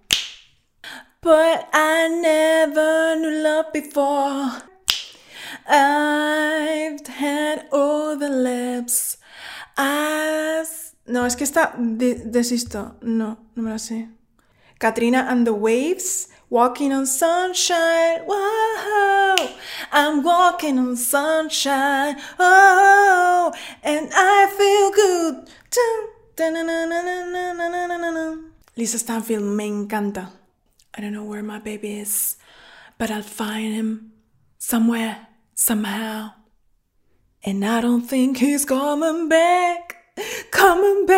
But 1.22 1.70
I 1.74 2.08
never 2.08 3.16
knew 3.20 3.44
love 3.44 3.74
before. 3.74 4.64
I've 5.68 7.06
had 7.08 7.68
all 7.72 8.18
the 8.18 8.30
lips. 8.30 9.18
As... 9.78 10.96
No, 11.06 11.26
es 11.26 11.36
que 11.36 11.44
esta 11.44 11.74
de 11.78 12.16
desisto. 12.16 12.96
No, 13.02 13.38
no 13.56 13.64
me 13.64 13.72
la 13.72 13.78
sé. 13.78 14.10
Katrina 14.80 15.28
and 15.30 15.46
the 15.46 15.54
Waves, 15.54 16.30
Walking 16.50 16.94
on 16.94 17.06
Sunshine. 17.06 18.22
Whoa, 18.26 19.36
I'm 19.92 20.24
walking 20.24 20.80
on 20.80 20.96
sunshine. 20.96 22.16
Oh, 22.40 23.52
and 23.84 24.10
I 24.14 24.48
feel 24.58 24.92
good. 24.92 25.50
Lisa 28.78 28.98
Stanfield, 28.98 29.44
me 29.44 29.68
encanta. 29.68 30.39
I 31.00 31.02
don't 31.02 31.14
know 31.14 31.24
where 31.24 31.42
my 31.42 31.60
baby 31.60 31.98
is, 31.98 32.36
but 32.98 33.10
I'll 33.10 33.22
find 33.22 33.74
him 33.74 34.12
somewhere, 34.58 35.28
somehow. 35.56 36.34
And 37.42 37.64
I 37.64 37.80
don't 37.80 38.02
think 38.02 38.40
he's 38.40 38.66
coming 38.66 39.30
back, 39.30 39.96
coming 40.52 41.06
back. 41.06 41.16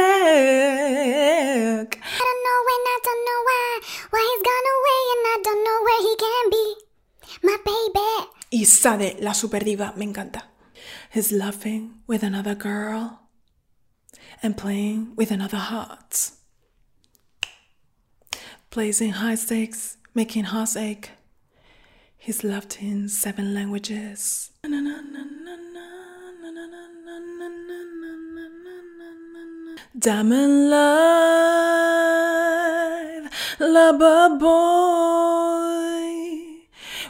I 1.98 2.20
don't 2.22 2.42
know 2.46 2.60
when, 2.68 2.82
I 2.94 3.00
don't 3.08 3.24
know 3.26 3.42
why. 3.50 3.80
Why 4.12 4.22
he's 4.30 4.44
gone 4.46 4.68
away 4.78 5.02
and 5.14 5.26
I 5.34 5.38
don't 5.46 5.64
know 5.66 5.80
where 5.88 6.02
he 6.06 6.14
can 6.26 6.46
be. 6.52 6.66
My 7.42 7.58
baby. 7.66 8.30
Y 8.52 8.66
Sade, 8.66 9.18
la 9.20 9.34
superdiva, 9.34 9.98
me 9.98 10.06
encanta. 10.06 10.44
He's 11.12 11.32
laughing 11.32 12.04
with 12.06 12.22
another 12.22 12.54
girl 12.54 13.22
and 14.44 14.56
playing 14.56 15.16
with 15.16 15.32
another 15.32 15.58
heart. 15.58 16.34
In 18.74 19.10
high 19.10 19.36
stakes, 19.36 19.98
making 20.16 20.46
hearts 20.46 20.78
ache. 20.78 21.10
He's 22.18 22.42
loved 22.42 22.78
in 22.80 23.10
seven 23.10 23.54
languages. 23.54 24.52
Diamond 30.00 30.70
life, 30.70 30.90
lover 33.60 34.38
boy. 34.40 34.52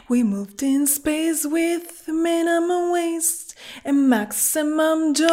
We 0.08 0.24
moved 0.24 0.64
in 0.64 0.88
space 0.88 1.46
with 1.46 2.08
minimum 2.08 2.90
waste 2.90 3.54
and 3.84 4.10
maximum 4.10 5.14
joy. 5.14 5.28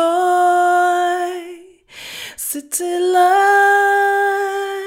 City 2.37 2.85
and 2.85 4.78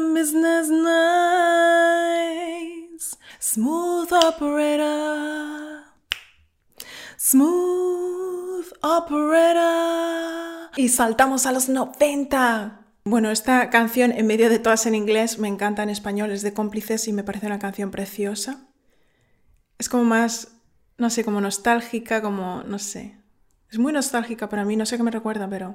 business. 0.00 0.68
Smooth 3.40 4.12
operator. 4.12 5.84
Smooth 7.18 8.72
Operator. 8.82 10.70
Y 10.76 10.88
saltamos 10.88 11.46
a 11.46 11.52
los 11.52 11.68
90. 11.68 12.80
Bueno, 13.04 13.30
esta 13.30 13.70
canción, 13.70 14.12
en 14.12 14.26
medio 14.26 14.48
de 14.48 14.58
todas 14.58 14.86
en 14.86 14.94
inglés, 14.94 15.38
me 15.38 15.48
encanta 15.48 15.82
en 15.82 15.90
español, 15.90 16.30
es 16.30 16.42
de 16.42 16.52
cómplices 16.52 17.08
y 17.08 17.12
me 17.12 17.24
parece 17.24 17.46
una 17.46 17.58
canción 17.58 17.90
preciosa. 17.90 18.68
Es 19.78 19.88
como 19.88 20.04
más, 20.04 20.56
no 20.98 21.10
sé, 21.10 21.24
como 21.24 21.40
nostálgica, 21.40 22.22
como, 22.22 22.62
no 22.64 22.78
sé. 22.78 23.21
Es 23.72 23.78
muy 23.78 23.90
nostálgica 23.94 24.50
para 24.50 24.66
mí, 24.66 24.76
no 24.76 24.84
sé 24.84 24.98
qué 24.98 25.02
me 25.02 25.10
recuerda, 25.10 25.48
pero... 25.48 25.74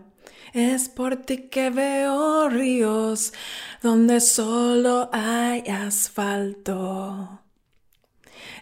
Es 0.53 0.87
por 0.87 1.15
ti 1.15 1.49
que 1.49 1.71
veo 1.71 2.47
ríos 2.47 3.33
donde 3.81 4.21
solo 4.21 5.09
hay 5.11 5.61
asfalto. 5.61 7.41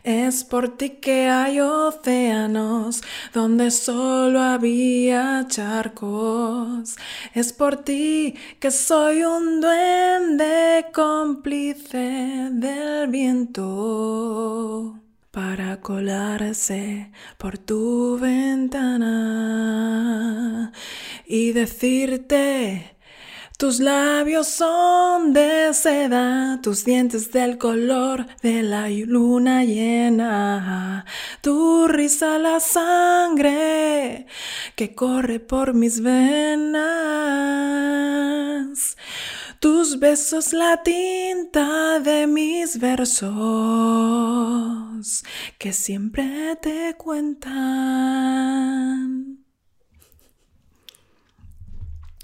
Es 0.06 0.46
por 0.46 0.78
ti 0.78 1.02
que 1.02 1.28
hay 1.28 1.60
océanos 1.60 3.02
donde 3.34 3.72
solo 3.72 4.42
había 4.42 5.46
charcos. 5.50 6.96
Es 7.34 7.52
por 7.52 7.84
ti 7.84 8.36
que 8.62 8.72
soy 8.72 9.24
un 9.24 9.60
duende 9.60 10.86
cómplice 10.94 12.48
del 12.52 13.10
viento 13.10 15.05
para 15.36 15.82
colarse 15.82 17.12
por 17.38 17.58
tu 17.58 18.18
ventana 18.18 19.12
y 21.28 21.52
decirte 21.52 22.96
tus 23.58 23.82
labios 23.82 24.48
son 24.48 25.34
de 25.34 25.74
seda, 25.74 26.62
tus 26.64 26.86
dientes 26.86 27.34
del 27.34 27.58
color 27.58 28.28
de 28.42 28.64
la 28.64 28.88
luna 28.90 29.66
llena, 29.66 31.06
tu 31.42 31.88
risa 31.90 32.40
la 32.40 32.62
sangre 32.62 34.26
que 34.76 34.96
corre 34.96 35.42
por 35.42 35.74
mis 35.74 36.02
venas, 36.02 36.86
tus 39.66 39.98
besos 39.98 40.54
la 40.54 40.84
tinta 40.84 42.00
de 42.00 42.28
mis 42.28 42.78
versos 42.78 43.34
que 45.58 45.74
siempre 45.74 46.56
te 46.62 46.94
cuentan. 46.96 47.56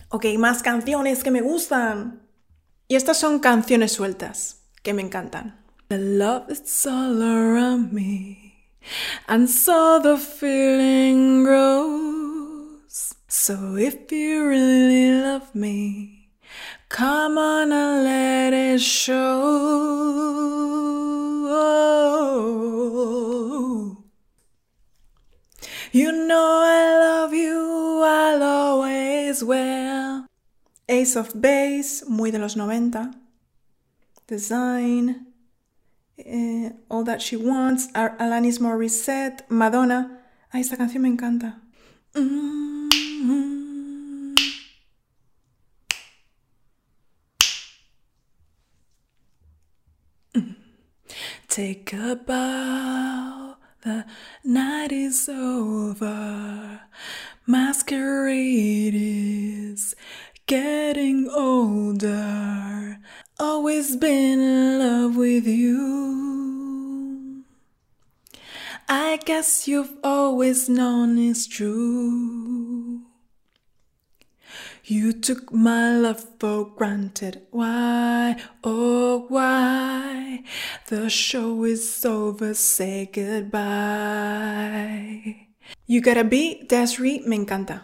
Ok, 0.10 0.26
más 0.38 0.62
canciones 0.62 1.24
que 1.24 1.32
me 1.32 1.42
gustan. 1.42 2.22
Y 2.88 2.96
estas 2.96 3.18
son 3.18 3.40
canciones 3.40 3.94
sueltas 3.94 4.62
que 4.84 4.94
me 4.94 5.02
encantan. 5.02 5.66
The 5.88 5.98
love 5.98 6.48
is 6.52 6.86
all 6.86 7.24
around 7.24 7.92
me, 7.92 8.70
and 9.26 9.50
so 9.50 10.00
the 10.00 10.16
feeling 10.20 11.44
grows. 11.44 13.16
So 13.28 13.80
if 13.80 14.12
you 14.12 14.48
really 14.48 15.20
love 15.24 15.56
me, 15.56 16.21
come 16.92 17.38
on 17.38 17.72
and 17.72 18.04
let 18.04 18.54
it 18.54 18.82
show. 22.62 23.98
You 25.94 26.12
know 26.12 26.62
I 26.64 26.98
love 27.00 27.34
you, 27.34 28.02
I'll 28.04 28.44
always 28.44 29.44
will. 29.44 30.26
Ace 30.88 31.16
of 31.16 31.34
Base, 31.40 32.04
muy 32.08 32.32
de 32.32 32.40
los 32.40 32.56
90. 32.56 33.12
Design. 34.28 35.28
eh, 36.18 36.72
All 36.90 37.04
That 37.04 37.22
She 37.22 37.36
Wants. 37.36 37.88
Alanis 37.94 38.60
Morissette. 38.60 39.44
Madonna. 39.50 40.20
Ay, 40.52 40.62
esta 40.62 40.78
canción 40.78 41.04
me 41.04 41.10
encanta. 41.10 41.62
Mm. 42.14 43.61
Take 51.52 51.92
a 51.92 52.16
bow, 52.16 53.58
the 53.82 54.06
night 54.46 54.94
is 54.94 55.28
over. 55.28 56.80
Masquerade 57.46 58.94
is 58.96 59.94
getting 60.48 61.28
older. 61.30 63.00
Always 63.38 63.98
been 63.98 64.40
in 64.40 64.80
love 64.80 65.18
with 65.18 65.46
you. 65.46 67.44
I 68.88 69.20
guess 69.26 69.68
you've 69.68 69.98
always 70.06 70.70
known 70.70 71.18
it's 71.18 71.48
true. 71.48 72.61
You 74.84 75.14
took 75.14 75.54
my 75.54 75.96
love 75.96 76.26
for 76.40 76.66
granted. 76.66 77.42
Why, 77.52 78.36
oh, 78.64 79.26
why? 79.30 80.44
The 80.88 81.10
show 81.10 81.64
is 81.66 82.04
over, 82.06 82.54
say 82.54 83.10
goodbye. 83.12 83.52
You 85.86 86.02
gotta 86.02 86.24
be 86.24 86.64
Desiree, 86.68 87.20
me 87.26 87.38
encanta. 87.38 87.82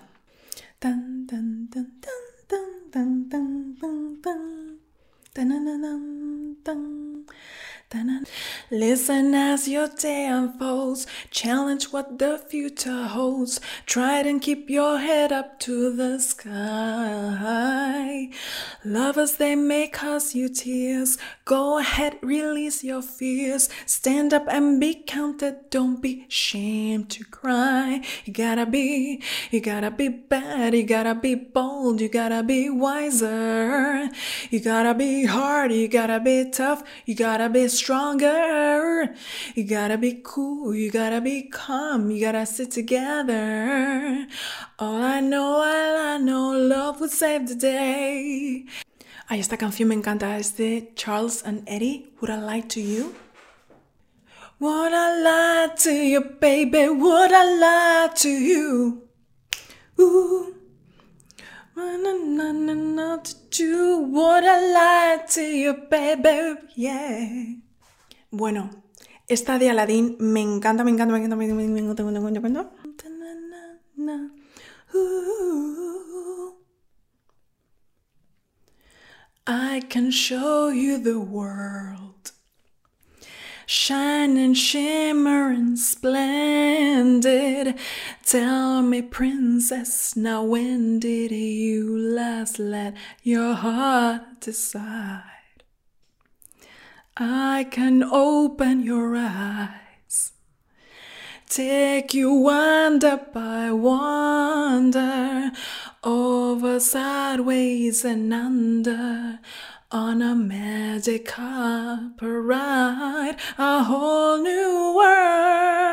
Dun, 0.80 1.26
dun, 1.28 1.68
dun, 1.70 1.92
dun, 2.02 2.12
dun, 2.50 2.90
dun, 2.92 3.30
dun, 3.30 3.76
dun, 3.80 4.22
dun. 4.22 4.58
Dun-dun-dun-dun, 5.38 6.58
dun. 6.66 7.26
Dun-dun. 7.92 8.26
Listen 8.78 9.34
as 9.34 9.68
your 9.68 9.88
day 9.88 10.28
unfolds. 10.28 11.08
Challenge 11.32 11.86
what 11.86 12.20
the 12.20 12.38
future 12.38 13.06
holds. 13.06 13.60
Try 13.88 14.20
and 14.20 14.40
keep 14.40 14.70
your 14.70 15.00
head 15.00 15.32
up 15.32 15.60
to 15.62 15.92
the 15.96 16.20
sky. 16.20 16.70
Lovers, 18.86 19.38
they 19.38 19.56
may 19.56 19.88
cause 19.88 20.36
you 20.36 20.48
tears. 20.48 21.18
Go 21.44 21.80
ahead, 21.80 22.20
release 22.22 22.84
your 22.84 23.02
fears. 23.02 23.68
Stand 23.88 24.32
up 24.32 24.46
and 24.48 24.80
be 24.80 24.94
counted. 24.94 25.72
Don't 25.72 26.00
be 26.00 26.28
ashamed 26.30 27.10
to 27.10 27.24
cry. 27.24 28.02
You 28.26 28.34
gotta 28.34 28.68
be, 28.68 29.24
you 29.50 29.60
gotta 29.60 29.90
be 29.90 30.10
bad. 30.10 30.76
You 30.76 30.84
gotta 30.84 31.16
be 31.16 31.34
bold. 31.34 32.00
You 32.00 32.10
gotta 32.10 32.44
be 32.44 32.70
wiser. 32.70 34.12
You 34.52 34.60
gotta 34.60 34.94
be 34.94 35.26
hard. 35.26 35.72
You 35.72 35.88
gotta 35.88 36.20
be 36.20 36.48
tough. 36.52 36.84
You 37.08 37.16
gotta 37.16 37.50
be 37.50 37.68
stronger. 37.70 38.67
Together. 38.68 39.16
You 39.56 39.64
gotta 39.64 39.98
be 39.98 40.22
cool, 40.24 40.76
you 40.76 40.92
gotta 40.92 41.22
be 41.22 41.44
calm, 41.44 42.12
you 42.12 42.22
gotta 42.22 42.46
sit 42.46 42.72
together. 42.72 44.28
All 44.80 45.02
I 45.02 45.20
know, 45.20 45.62
all 45.62 45.98
I 45.98 46.18
know, 46.18 46.52
love 46.52 47.00
will 47.00 47.10
save 47.10 47.48
the 47.48 47.56
day. 47.56 48.66
Ay, 49.30 49.40
esta 49.40 49.58
canción 49.58 49.90
me 49.90 49.96
encanta, 49.96 50.38
es 50.38 50.56
de 50.56 50.94
Charles 50.96 51.44
and 51.44 51.64
Eddie, 51.68 52.14
Would 52.22 52.32
I 52.32 52.40
Lie 52.40 52.62
to 52.62 52.82
You? 52.82 53.16
Would 54.60 54.94
I 54.94 55.22
lie 55.22 55.76
to 55.84 55.92
you, 55.92 56.22
baby? 56.40 56.90
Would 56.90 57.32
I 57.32 57.60
lie 57.60 58.10
to 58.16 58.30
you? 58.30 59.04
Ooh. 60.00 60.54
Na, 61.76 63.18
to 63.18 63.64
you. 63.64 64.00
Would 64.10 64.44
I 64.44 64.74
lie 64.74 65.26
to 65.30 65.42
you, 65.42 65.74
baby? 65.92 66.56
Yeah. 66.76 67.67
Bueno, 68.38 68.70
esta 69.28 69.58
de 69.58 69.72
Aladdin 69.72 70.16
me 70.20 70.42
encanta, 70.42 70.84
me 70.84 70.92
encanta, 70.92 71.12
me 71.12 71.18
encanta, 71.18 71.36
me 71.36 71.46
encanta, 71.46 71.56
me 71.56 71.80
encanta, 71.80 72.04
me 72.04 72.30
encanta, 72.30 72.40
me 72.40 72.50
encanta. 72.50 72.72
Ooh. 74.94 76.48
Uh, 76.48 76.52
I 79.48 79.82
can 79.90 80.12
show 80.12 80.70
you 80.70 81.00
the 81.00 81.20
world. 81.20 82.32
Shining, 83.66 84.54
shimmering, 84.54 85.78
splendid. 85.78 87.74
Tell 88.24 88.84
me, 88.84 89.02
princess, 89.02 90.16
now 90.16 90.44
when 90.44 91.00
did 91.00 91.32
you 91.32 91.98
last 91.98 92.60
let 92.60 92.94
your 93.24 93.56
heart 93.56 94.42
decide? 94.42 95.37
I 97.20 97.66
can 97.72 98.04
open 98.04 98.84
your 98.84 99.16
eyes, 99.16 100.34
take 101.50 102.14
you 102.14 102.32
wonder 102.32 103.20
by 103.34 103.72
wonder, 103.72 105.52
over, 106.04 106.80
sideways, 106.80 108.06
and 108.06 108.32
under. 108.32 109.40
On 109.90 110.22
a 110.22 110.36
magic 110.36 111.26
carpet 111.26 112.28
ride, 112.30 113.38
a 113.58 113.84
whole 113.84 114.38
new 114.38 114.94
world, 114.96 115.90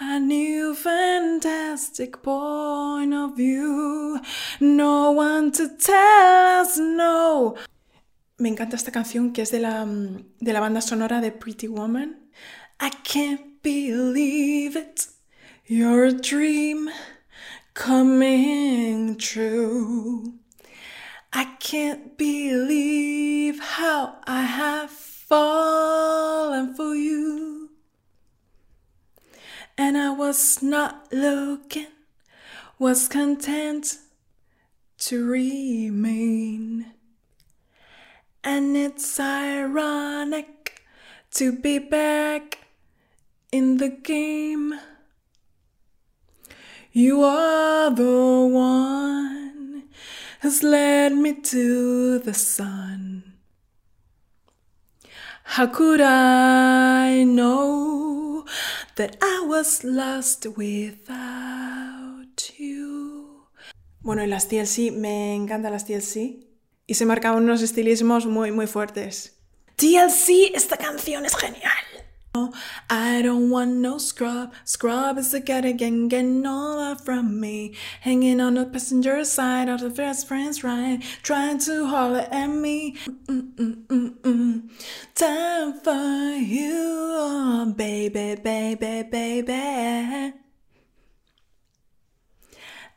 a 0.00 0.18
new 0.18 0.74
fantastic 0.74 2.22
point 2.24 3.14
of 3.14 3.36
view. 3.36 4.20
No 4.58 5.12
one 5.12 5.52
to 5.52 5.68
tell 5.76 6.60
us 6.62 6.76
no. 6.78 7.56
Me 8.42 8.48
encanta 8.48 8.74
esta 8.74 8.90
canción 8.90 9.32
que 9.32 9.42
es 9.42 9.52
de 9.52 9.60
la, 9.60 9.84
mm, 9.86 10.24
de 10.40 10.52
la 10.52 10.58
banda 10.58 10.80
sonora 10.80 11.20
de 11.20 11.30
Pretty 11.30 11.68
Woman. 11.68 12.28
I 12.80 12.90
can't 13.04 13.62
believe 13.62 14.76
it. 14.76 15.06
You're 15.64 16.06
a 16.06 16.12
dream 16.12 16.90
coming 17.72 19.16
true. 19.16 20.40
I 21.32 21.56
can't 21.60 22.18
believe 22.18 23.60
how 23.60 24.16
I 24.26 24.42
have 24.42 24.90
fallen 24.90 26.74
for 26.74 26.96
you. 26.96 27.70
And 29.78 29.96
I 29.96 30.10
was 30.10 30.64
not 30.64 31.12
looking, 31.12 31.86
was 32.80 33.06
content 33.06 33.98
to 34.98 35.24
remain. 35.24 36.92
And 38.44 38.76
it's 38.76 39.20
ironic 39.20 40.82
to 41.34 41.52
be 41.52 41.78
back 41.78 42.58
in 43.52 43.76
the 43.76 43.88
game. 43.88 44.74
You 46.90 47.22
are 47.22 47.90
the 47.90 48.50
one 48.52 49.84
who's 50.40 50.62
led 50.64 51.14
me 51.14 51.34
to 51.40 52.18
the 52.18 52.34
sun. 52.34 53.32
How 55.44 55.68
could 55.68 56.00
I 56.00 57.22
know 57.24 58.44
that 58.96 59.16
I 59.22 59.44
was 59.46 59.84
lost 59.84 60.46
without 60.56 62.50
you? 62.58 63.46
Bueno, 64.00 64.22
y 64.22 64.26
las 64.26 64.48
TLC, 64.48 64.90
me 64.90 65.34
encantan 65.36 65.70
las 65.72 65.86
TLC. 65.86 66.51
Y 66.86 66.94
se 66.94 67.06
marcaban 67.06 67.44
unos 67.44 67.62
estilismos 67.62 68.26
muy, 68.26 68.50
muy 68.52 68.66
fuertes. 68.66 69.38
TLC, 69.76 70.54
esta 70.54 70.76
canción 70.76 71.24
es 71.24 71.34
genial. 71.34 71.72
I 72.88 73.20
don't 73.20 73.50
want 73.50 73.72
no 73.72 73.98
scrub. 73.98 74.52
Scrub 74.64 75.18
is 75.18 75.32
the 75.32 75.40
guy 75.40 75.58
again 75.58 76.08
getting 76.08 76.46
all 76.46 76.78
up 76.78 77.02
from 77.02 77.38
me. 77.38 77.74
Hanging 78.00 78.40
on 78.40 78.54
the 78.54 78.64
passenger 78.64 79.22
side 79.24 79.68
of 79.68 79.80
the 79.80 79.90
best 79.90 80.26
friend's 80.28 80.64
ride. 80.64 81.02
Trying 81.22 81.58
to 81.60 81.86
holler 81.86 82.26
at 82.30 82.46
me. 82.46 82.96
Mm-mm-mm-mm. 83.26 84.70
Time 85.14 85.80
for 85.80 86.36
you, 86.38 86.72
oh, 86.74 87.74
baby, 87.76 88.36
baby, 88.36 89.02
baby. 89.02 90.32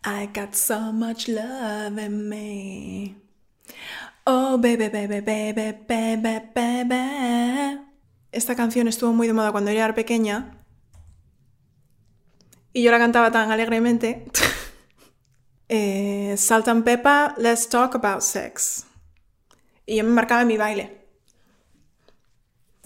I 0.05 0.27
got 0.27 0.55
so 0.55 0.93
much 0.93 1.27
love 1.27 1.97
in 1.97 2.29
me. 2.29 3.24
Oh, 4.27 4.57
baby, 4.57 4.89
baby, 4.89 5.21
baby, 5.21 5.71
baby, 5.87 6.41
baby. 6.55 7.79
Esta 8.31 8.55
canción 8.55 8.87
estuvo 8.87 9.13
muy 9.13 9.27
de 9.27 9.33
moda 9.33 9.51
cuando 9.51 9.71
yo 9.71 9.77
era 9.77 9.93
pequeña. 9.93 10.57
Y 12.73 12.81
yo 12.81 12.89
la 12.89 12.97
cantaba 12.97 13.29
tan 13.31 13.51
alegremente. 13.51 14.25
eh, 15.69 16.33
Salt 16.37 16.67
and 16.67 16.83
Pepper, 16.83 17.33
Let's 17.37 17.69
Talk 17.69 17.93
About 17.93 18.21
Sex. 18.21 18.87
Y 19.85 19.97
yo 19.97 20.03
me 20.03 20.09
marcaba 20.09 20.41
en 20.41 20.47
mi 20.47 20.57
baile. 20.57 21.04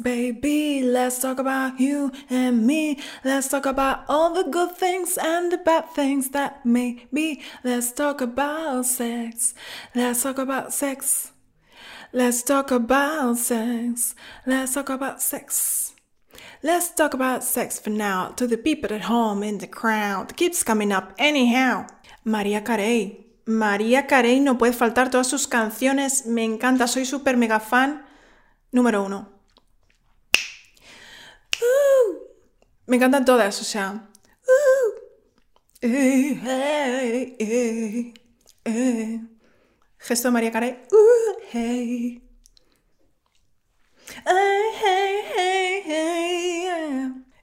Baby, 0.01 0.81
let's 0.81 1.19
talk 1.19 1.39
about 1.39 1.77
you 1.77 2.11
and 2.29 2.65
me. 2.65 2.99
Let's 3.25 3.49
talk 3.49 3.65
about 3.65 4.05
all 4.07 4.33
the 4.33 4.49
good 4.49 4.77
things 4.77 5.17
and 5.17 5.51
the 5.51 5.57
bad 5.57 5.89
things 5.93 6.29
that 6.29 6.65
may 6.65 7.05
be. 7.11 7.41
Let's 7.65 7.91
talk 7.91 8.21
about 8.21 8.85
sex. 8.85 9.53
Let's 9.93 10.23
talk 10.23 10.37
about 10.37 10.73
sex. 10.73 11.33
Let's 12.13 12.43
talk 12.43 12.71
about 12.71 13.37
sex. 13.37 14.15
Let's 14.45 14.73
talk 14.73 14.89
about 14.89 15.21
sex. 15.21 15.93
Let's 16.63 16.95
talk 16.95 17.13
about 17.13 17.43
sex 17.43 17.77
for 17.77 17.89
now 17.89 18.29
to 18.37 18.47
the 18.47 18.57
people 18.57 18.93
at 18.93 19.01
home 19.01 19.43
in 19.43 19.57
the 19.57 19.67
crowd. 19.67 20.37
Keeps 20.37 20.63
coming 20.63 20.93
up 20.93 21.13
anyhow. 21.17 21.87
María 22.25 22.63
Carey. 22.63 23.25
María 23.45 24.07
Carey 24.07 24.39
no 24.39 24.57
puede 24.57 24.73
faltar 24.73 25.11
todas 25.11 25.27
sus 25.27 25.45
canciones. 25.45 26.25
Me 26.25 26.45
encanta, 26.45 26.87
soy 26.87 27.03
súper 27.03 27.35
mega 27.35 27.59
fan. 27.59 28.05
Número 28.71 29.03
uno. 29.03 29.38
Me 32.89 32.97
encantan 32.97 33.23
todas, 33.23 33.61
o 33.61 33.63
sea. 33.63 34.09
Gesto 39.97 40.27
de 40.27 40.31
María 40.31 40.51
Carey. 40.51 40.79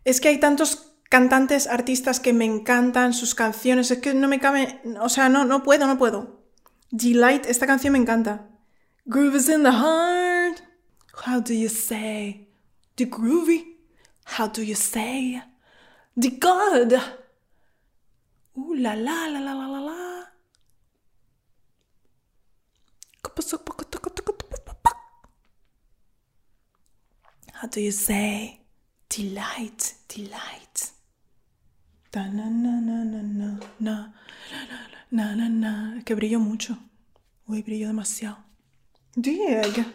Es 0.04 0.20
que 0.20 0.28
hay 0.28 0.38
tantos 0.38 0.92
cantantes, 1.08 1.68
artistas 1.68 2.20
que 2.20 2.32
me 2.32 2.44
encantan, 2.44 3.14
sus 3.14 3.34
canciones, 3.34 3.90
es 3.90 3.98
que 3.98 4.14
no 4.14 4.28
me 4.28 4.40
cabe, 4.40 4.80
o 5.00 5.08
sea, 5.08 5.28
no, 5.28 5.44
no 5.44 5.62
puedo, 5.62 5.86
no 5.86 5.96
puedo. 5.96 6.42
Delight, 6.90 7.46
esta 7.46 7.66
canción 7.66 7.92
me 7.92 7.98
encanta. 7.98 8.48
Groove 9.04 9.36
is 9.36 9.48
in 9.48 9.62
the 9.62 9.70
heart. 9.70 10.60
How 11.26 11.40
do 11.40 11.54
you 11.54 11.68
say? 11.68 12.48
The 12.96 13.08
groovy. 13.08 13.75
How 14.26 14.48
do 14.48 14.62
you 14.62 14.74
say? 14.74 15.40
The 16.16 16.30
good. 16.30 16.92
Ooh 18.58 18.74
la 18.74 18.94
la 18.94 19.26
la 19.26 19.40
la 19.40 19.52
la 19.54 19.66
la 19.66 19.80
la. 19.80 20.22
How 27.52 27.68
do 27.68 27.80
you 27.80 27.92
say? 27.92 28.60
Delight, 29.08 29.94
delight. 30.08 30.90
Da 32.12 32.26
na 32.28 32.48
na 32.48 32.80
na 32.80 33.04
na 33.04 33.22
na 33.22 33.58
na 33.80 34.12
na 35.10 35.34
na 35.34 35.48
na. 35.48 36.02
Que 36.04 36.14
brillo 36.14 36.38
mucho. 36.40 36.76
Uy, 37.48 37.62
brillo 37.62 37.86
demasiado. 37.88 38.36
Dig. 39.16 39.86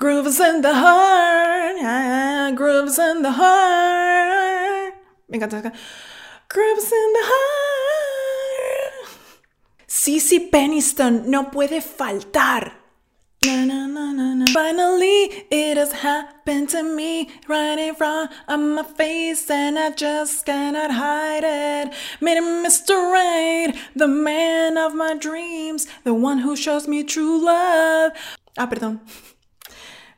Grooves 0.00 0.40
in 0.40 0.62
the 0.62 0.72
heart. 0.72 1.76
ah, 1.84 2.50
grooves 2.56 2.98
in 2.98 3.20
the 3.20 3.32
heart. 3.32 4.94
Me 5.28 5.38
encanta. 5.38 5.70
Grooves 6.48 6.90
in 6.90 7.08
the 7.12 7.24
heart. 7.32 9.08
Sissy 9.86 10.50
Peniston 10.50 11.26
no 11.26 11.44
puede 11.52 11.82
faltar. 11.84 12.72
Na, 13.44 13.64
na, 13.66 13.86
na, 13.88 14.12
na, 14.12 14.34
na. 14.40 14.46
Finally, 14.54 15.44
it 15.50 15.76
has 15.76 15.92
happened 15.92 16.70
to 16.70 16.82
me 16.82 17.28
right 17.46 17.78
in 17.78 17.94
front 17.94 18.32
of 18.48 18.58
my 18.58 18.82
face, 18.82 19.50
and 19.50 19.78
I 19.78 19.90
just 19.90 20.46
cannot 20.46 20.92
hide 20.92 21.44
it. 21.44 21.92
Mr. 22.22 22.96
Right, 23.12 23.74
the 23.94 24.08
man 24.08 24.78
of 24.78 24.94
my 24.94 25.12
dreams, 25.12 25.86
the 26.04 26.14
one 26.14 26.38
who 26.38 26.56
shows 26.56 26.88
me 26.88 27.04
true 27.04 27.44
love. 27.44 28.12
Ah, 28.56 28.66
perdón. 28.66 29.00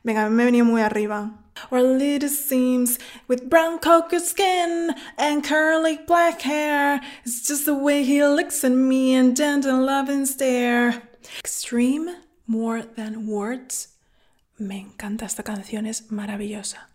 Venga, 0.03 0.29
me 0.29 0.43
he 0.43 0.51
venido 0.51 0.65
muy 0.65 0.81
arriba. 0.81 1.31
Or 1.71 1.81
little 1.81 2.27
seams 2.27 2.99
with 3.27 3.49
brown 3.49 3.79
cocoa 3.79 4.17
skin 4.17 4.93
and 5.17 5.43
curly 5.43 5.97
black 6.05 6.41
hair. 6.41 6.99
It's 7.23 7.47
just 7.47 7.65
the 7.65 7.73
way 7.75 8.03
he 8.03 8.25
looks 8.25 8.63
at 8.63 8.71
me 8.71 9.13
and 9.13 9.35
gentle 9.35 9.81
loving 9.81 10.25
stare. 10.25 11.03
Extreme 11.39 12.09
more 12.47 12.81
than 12.81 13.27
words. 13.27 13.89
Me 14.59 14.79
encanta 14.79 15.25
esta 15.25 15.43
canción, 15.43 15.87
es 15.87 16.11
maravillosa. 16.11 16.92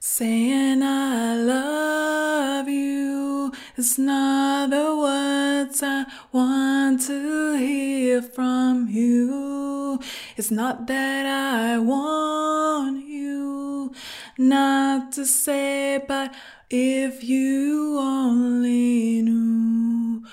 Saying 0.00 0.82
I 0.82 1.34
love 1.36 2.68
you 2.68 3.52
is 3.76 3.98
not 3.98 4.70
the 4.70 4.96
words 4.96 5.82
I 5.82 6.04
want 6.32 7.00
to 7.06 7.56
hear 7.56 8.22
from 8.22 8.88
you. 8.88 10.00
It's 10.36 10.50
not 10.50 10.86
that 10.88 11.26
I 11.26 11.78
want 11.78 13.06
you 13.06 13.92
not 14.38 15.12
to 15.12 15.24
say, 15.24 16.04
but 16.06 16.34
if 16.70 17.24
you 17.24 17.98
only 17.98 19.22
knew 19.22 20.24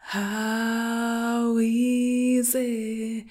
how 0.00 1.58
easy. 1.58 3.26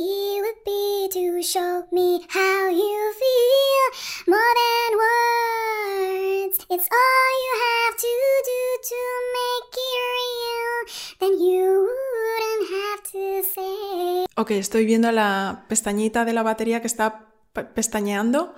It 0.00 0.40
would 0.42 0.62
be 0.64 1.08
to 1.12 1.42
show 1.42 1.86
me 1.90 2.20
how 2.28 2.70
you 2.70 2.98
feel 3.18 3.86
more 4.28 4.54
than 4.60 4.98
words. 4.98 6.56
It's 6.70 6.88
all 6.88 7.32
you 7.44 7.54
have 7.66 7.96
to 7.96 8.12
do 8.52 8.62
to 8.90 9.00
make 9.38 9.74
it 9.90 10.00
real. 10.18 10.76
Then 11.18 11.32
you 11.40 11.88
wouldn't 11.88 12.66
have 12.78 13.02
to 13.12 13.48
say. 13.54 14.26
Ok, 14.36 14.52
estoy 14.52 14.84
viendo 14.86 15.10
la 15.10 15.64
pestañita 15.68 16.24
de 16.24 16.32
la 16.32 16.42
batería 16.44 16.80
que 16.80 16.86
está 16.86 17.26
pe- 17.52 17.64
pestañeando. 17.64 18.54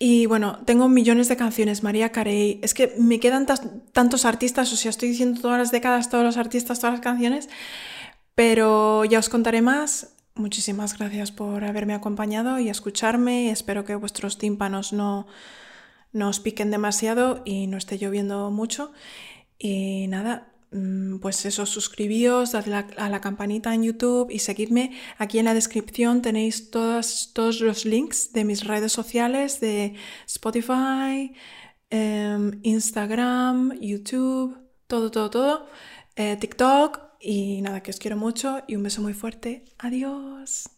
Y 0.00 0.26
bueno, 0.26 0.58
tengo 0.64 0.88
millones 0.88 1.28
de 1.28 1.36
canciones, 1.36 1.82
María 1.84 2.10
Carey. 2.10 2.58
Es 2.64 2.74
que 2.74 2.94
me 2.98 3.20
quedan 3.20 3.46
tantos 3.92 4.24
artistas, 4.24 4.72
o 4.72 4.76
sea, 4.76 4.90
estoy 4.90 5.10
diciendo 5.10 5.40
todas 5.40 5.58
las 5.58 5.70
décadas, 5.70 6.10
todos 6.10 6.24
los 6.24 6.36
artistas, 6.36 6.80
todas 6.80 6.94
las 6.94 7.00
canciones. 7.02 7.48
Pero 8.34 9.04
ya 9.04 9.18
os 9.20 9.28
contaré 9.28 9.62
más. 9.62 10.14
Muchísimas 10.38 10.96
gracias 10.96 11.32
por 11.32 11.64
haberme 11.64 11.94
acompañado 11.94 12.60
y 12.60 12.68
escucharme. 12.68 13.50
Espero 13.50 13.84
que 13.84 13.96
vuestros 13.96 14.38
tímpanos 14.38 14.92
no, 14.92 15.26
no 16.12 16.28
os 16.28 16.38
piquen 16.38 16.70
demasiado 16.70 17.42
y 17.44 17.66
no 17.66 17.76
esté 17.76 17.98
lloviendo 17.98 18.48
mucho. 18.52 18.92
Y 19.58 20.06
nada, 20.06 20.52
mm, 20.70 21.18
pues 21.18 21.44
eso, 21.44 21.66
suscribíos, 21.66 22.52
dadle 22.52 22.76
a 22.76 23.08
la 23.08 23.20
campanita 23.20 23.74
en 23.74 23.82
YouTube 23.82 24.30
y 24.30 24.38
seguidme. 24.38 24.92
Aquí 25.18 25.40
en 25.40 25.46
la 25.46 25.54
descripción 25.54 26.22
tenéis 26.22 26.70
todos 26.70 27.60
los 27.60 27.84
links 27.84 28.32
de 28.32 28.44
mis 28.44 28.64
redes 28.64 28.92
sociales, 28.92 29.58
de 29.58 29.94
Spotify, 30.24 31.34
em, 31.90 32.60
Instagram, 32.62 33.72
YouTube, 33.80 34.56
todo, 34.86 35.10
todo, 35.10 35.30
todo, 35.30 35.66
eh, 36.14 36.36
TikTok. 36.36 37.07
Y 37.20 37.60
nada, 37.62 37.82
que 37.82 37.90
os 37.90 37.98
quiero 37.98 38.16
mucho 38.16 38.62
y 38.66 38.76
un 38.76 38.82
beso 38.82 39.02
muy 39.02 39.14
fuerte. 39.14 39.64
Adiós. 39.78 40.77